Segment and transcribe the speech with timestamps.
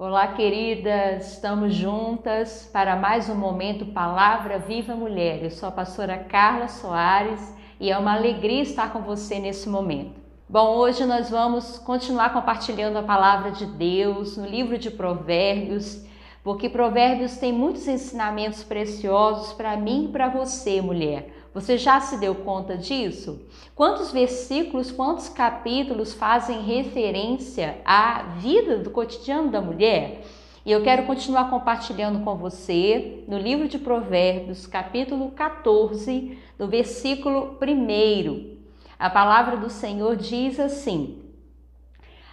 [0.00, 5.42] Olá, queridas, estamos juntas para mais um momento Palavra Viva Mulher.
[5.42, 10.20] Eu sou a pastora Carla Soares e é uma alegria estar com você nesse momento.
[10.48, 16.06] Bom, hoje nós vamos continuar compartilhando a palavra de Deus no livro de Provérbios,
[16.44, 21.37] porque Provérbios tem muitos ensinamentos preciosos para mim e para você, mulher.
[21.54, 23.40] Você já se deu conta disso?
[23.74, 30.24] Quantos versículos, quantos capítulos fazem referência à vida do cotidiano da mulher?
[30.66, 37.56] E eu quero continuar compartilhando com você no livro de Provérbios, capítulo 14, no versículo
[37.62, 38.58] 1.
[38.98, 41.22] A palavra do Senhor diz assim: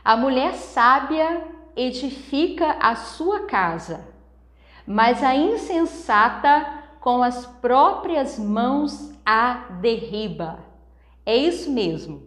[0.03, 1.43] A mulher sábia
[1.77, 4.05] edifica a sua casa,
[4.85, 6.74] mas a insensata
[7.05, 10.57] com as próprias mãos a derriba.
[11.23, 12.23] É isso mesmo.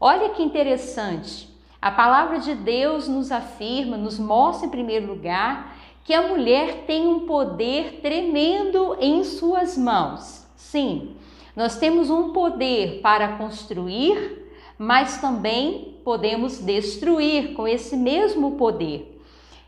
[0.00, 1.54] Olha que interessante.
[1.82, 7.06] A palavra de Deus nos afirma, nos mostra em primeiro lugar, que a mulher tem
[7.06, 10.46] um poder tremendo em suas mãos.
[10.56, 11.14] Sim,
[11.54, 19.22] nós temos um poder para construir, mas também podemos destruir com esse mesmo poder.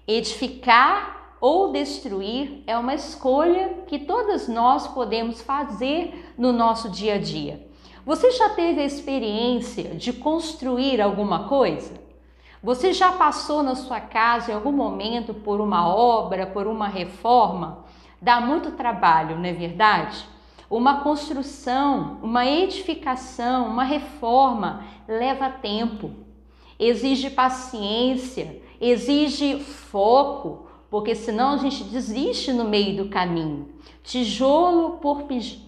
[0.09, 7.19] Edificar ou destruir é uma escolha que todas nós podemos fazer no nosso dia a
[7.19, 7.69] dia.
[8.07, 12.01] Você já teve a experiência de construir alguma coisa?
[12.63, 17.85] Você já passou na sua casa em algum momento por uma obra, por uma reforma?
[18.23, 20.25] Dá muito trabalho, não é verdade?
[20.71, 26.11] Uma construção, uma edificação, uma reforma leva tempo,
[26.79, 33.69] exige paciência, exige foco, porque senão a gente desiste no meio do caminho.
[34.05, 35.25] Tijolo por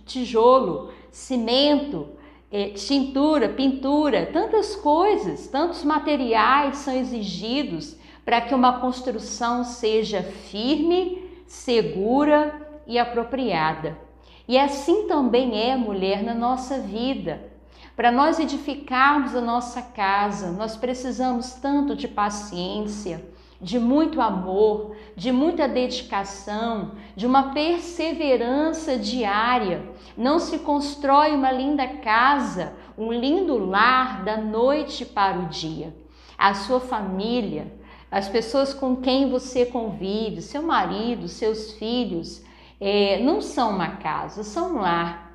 [0.07, 2.11] tijolo, cimento,
[2.49, 11.29] é, tintura, pintura, tantas coisas, tantos materiais são exigidos para que uma construção seja firme,
[11.45, 13.99] segura e apropriada.
[14.47, 17.51] E assim também é, mulher, na nossa vida.
[17.97, 25.33] Para nós edificarmos a nossa casa, nós precisamos tanto de paciência, de muito amor, de
[25.33, 29.89] muita dedicação, de uma perseverança diária.
[30.17, 35.95] Não se constrói uma linda casa, um lindo lar da noite para o dia.
[36.37, 37.73] A sua família,
[38.11, 42.45] as pessoas com quem você convive, seu marido, seus filhos,
[42.81, 45.27] é, não são uma casa, são um lar.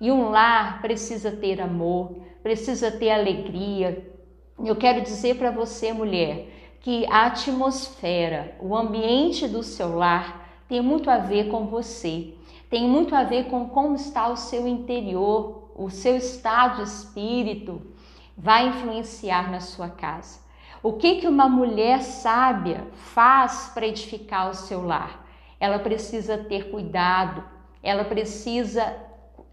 [0.00, 4.10] E um lar precisa ter amor, precisa ter alegria.
[4.58, 6.48] Eu quero dizer para você, mulher,
[6.82, 12.34] que a atmosfera, o ambiente do seu lar tem muito a ver com você,
[12.68, 17.80] tem muito a ver com como está o seu interior, o seu estado de espírito
[18.36, 20.40] vai influenciar na sua casa.
[20.82, 25.24] O que que uma mulher sábia faz para edificar o seu lar?
[25.60, 27.44] Ela precisa ter cuidado,
[27.80, 28.96] ela precisa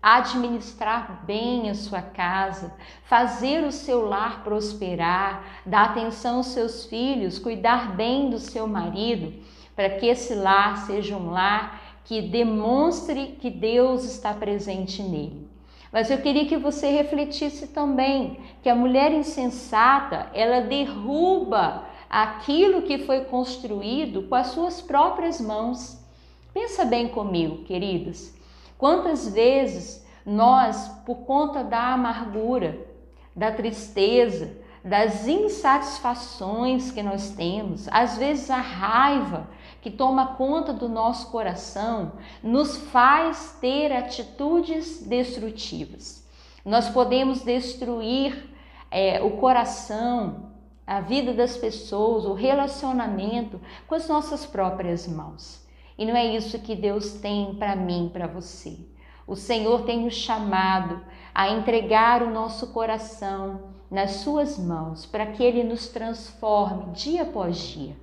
[0.01, 2.73] administrar bem a sua casa,
[3.03, 9.33] fazer o seu lar prosperar, dar atenção aos seus filhos, cuidar bem do seu marido,
[9.75, 15.47] para que esse lar seja um lar que demonstre que Deus está presente nele.
[15.91, 22.99] Mas eu queria que você refletisse também que a mulher insensata, ela derruba aquilo que
[22.99, 25.99] foi construído com as suas próprias mãos.
[26.53, 28.38] Pensa bem comigo, queridos.
[28.79, 32.79] Quantas vezes nós, por conta da amargura,
[33.35, 39.49] da tristeza, das insatisfações que nós temos, às vezes a raiva
[39.81, 46.25] que toma conta do nosso coração, nos faz ter atitudes destrutivas.
[46.63, 48.49] Nós podemos destruir
[48.89, 50.51] é, o coração,
[50.87, 55.67] a vida das pessoas, o relacionamento com as nossas próprias mãos.
[55.99, 58.77] E não é isso que Deus tem para mim, para você.
[59.27, 61.01] O Senhor tem nos chamado
[61.35, 67.57] a entregar o nosso coração nas Suas mãos, para que Ele nos transforme dia após
[67.57, 67.97] dia.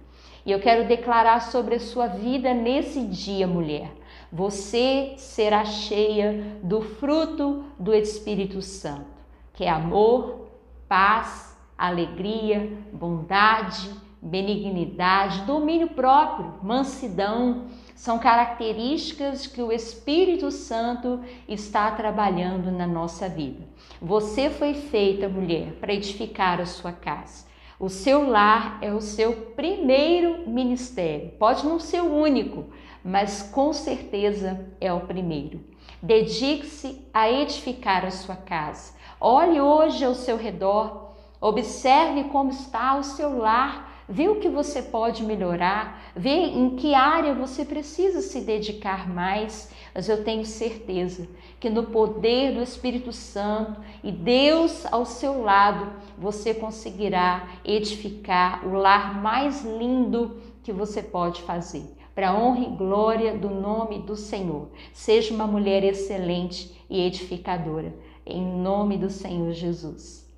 [0.45, 3.91] E eu quero declarar sobre a sua vida nesse dia, mulher.
[4.31, 9.07] Você será cheia do fruto do Espírito Santo,
[9.55, 10.49] que é amor,
[10.87, 13.91] paz, alegria, bondade,
[14.21, 17.67] benignidade, domínio próprio, mansidão,
[17.97, 23.65] são características que o Espírito Santo está trabalhando na nossa vida.
[24.01, 27.47] Você foi feita, mulher, para edificar a sua casa.
[27.81, 31.33] O seu lar é o seu primeiro ministério.
[31.39, 32.67] Pode não ser o único,
[33.03, 35.61] mas com certeza é o primeiro.
[36.03, 38.95] Dedique-se a edificar a sua casa.
[39.19, 44.83] Olhe hoje ao seu redor, observe como está o seu lar vê o que você
[44.83, 51.29] pode melhorar, vê em que área você precisa se dedicar mais, mas eu tenho certeza
[51.59, 58.75] que no poder do Espírito Santo e Deus ao seu lado, você conseguirá edificar o
[58.75, 61.85] lar mais lindo que você pode fazer.
[62.15, 64.69] Para honra e glória do nome do Senhor.
[64.93, 67.95] Seja uma mulher excelente e edificadora.
[68.25, 70.26] Em nome do Senhor Jesus.